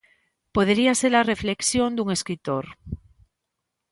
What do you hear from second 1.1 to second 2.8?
a reflexión dun escritor.